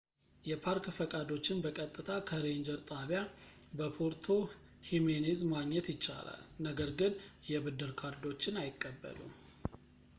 የፓርክ 0.49 0.85
ፈቃዶችን 0.97 1.59
በቀጥታ 1.63 2.11
ከሬንጀር 2.29 2.79
ጣቢያ 2.91 3.19
በፖርቶ 3.79 4.25
ሂሜኔዝ 4.89 5.41
ማግኘት 5.53 5.89
ይቻላል 5.93 6.41
ነገር 6.67 6.91
ግን 7.01 7.13
የብድር 7.51 7.93
ካርዶችን 8.01 8.59
አይቀበሉም 8.63 9.35